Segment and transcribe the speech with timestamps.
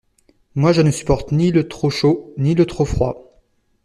[0.55, 3.39] Moi, je ne supporte ni le trop chaud, ni le trop froid.